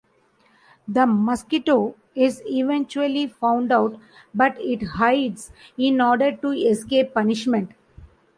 [0.87, 3.99] The mosquito is eventually found out,
[4.33, 7.69] but it hides in order to escape punishment.